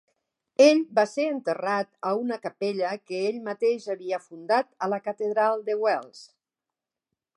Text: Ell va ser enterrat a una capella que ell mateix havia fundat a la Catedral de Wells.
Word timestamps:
Ell 0.63 0.79
va 0.99 1.03
ser 1.09 1.25
enterrat 1.33 1.89
a 2.11 2.13
una 2.21 2.39
capella 2.45 2.93
que 3.11 3.19
ell 3.27 3.37
mateix 3.49 3.85
havia 3.95 4.21
fundat 4.25 4.73
a 4.87 4.91
la 4.95 5.03
Catedral 5.11 5.63
de 5.69 5.77
Wells. 5.85 6.25